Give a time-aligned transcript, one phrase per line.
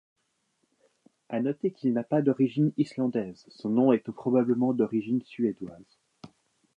[1.29, 5.99] À noter qu'il n'a pas d'origine islandaise, son nom étant probablement d'origine suédoise.